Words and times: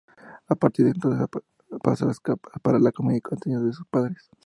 A 0.47 0.55
partir 0.55 0.85
de 0.85 0.91
entonces 0.95 1.27
pasa 1.83 2.07
a 2.07 2.09
acaparar 2.11 2.81
la 2.81 2.91
comida 2.91 3.13
y 3.13 3.19
atención 3.23 3.67
de 3.67 3.71
sus 3.73 3.85
padres. 3.85 4.31